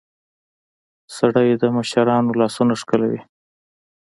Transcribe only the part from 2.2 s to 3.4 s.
لاسونه ښکلوي.